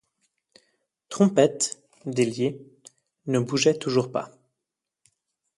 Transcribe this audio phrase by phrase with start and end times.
[1.09, 2.59] Trompette, délié,
[3.27, 4.31] ne bougeait toujours pas.